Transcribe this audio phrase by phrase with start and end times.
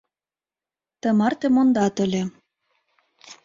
[1.01, 2.23] Тымарте мондат ыле.